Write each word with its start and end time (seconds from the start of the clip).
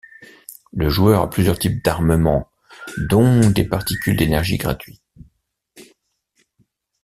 Le 0.73 0.89
joueur 0.89 1.21
a 1.21 1.29
plusieurs 1.29 1.59
types 1.59 1.85
d'armements 1.85 2.49
dont 2.97 3.39
des 3.51 3.65
particules 3.67 4.17
d'énergie 4.17 4.57
gratuit. 4.57 4.99